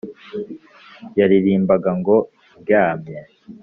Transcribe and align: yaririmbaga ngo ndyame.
yaririmbaga 1.17 1.91
ngo 1.99 2.17
ndyame. 2.61 3.15